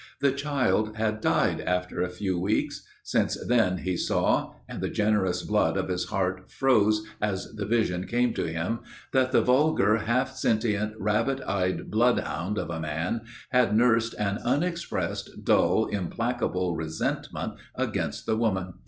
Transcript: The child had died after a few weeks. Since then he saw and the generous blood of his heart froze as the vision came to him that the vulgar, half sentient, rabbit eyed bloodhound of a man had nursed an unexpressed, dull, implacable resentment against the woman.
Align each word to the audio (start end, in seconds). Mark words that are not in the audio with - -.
The 0.19 0.31
child 0.31 0.95
had 0.95 1.21
died 1.21 1.61
after 1.61 2.01
a 2.01 2.09
few 2.09 2.35
weeks. 2.39 2.81
Since 3.03 3.37
then 3.45 3.77
he 3.77 3.95
saw 3.95 4.55
and 4.67 4.81
the 4.81 4.89
generous 4.89 5.43
blood 5.43 5.77
of 5.77 5.89
his 5.89 6.05
heart 6.05 6.49
froze 6.49 7.05
as 7.21 7.53
the 7.53 7.67
vision 7.67 8.07
came 8.07 8.33
to 8.33 8.51
him 8.51 8.79
that 9.13 9.31
the 9.31 9.43
vulgar, 9.43 9.97
half 9.97 10.31
sentient, 10.35 10.95
rabbit 10.97 11.39
eyed 11.45 11.91
bloodhound 11.91 12.57
of 12.57 12.71
a 12.71 12.79
man 12.81 13.21
had 13.51 13.77
nursed 13.77 14.15
an 14.15 14.39
unexpressed, 14.39 15.43
dull, 15.45 15.85
implacable 15.85 16.75
resentment 16.75 17.53
against 17.75 18.25
the 18.25 18.35
woman. 18.35 18.73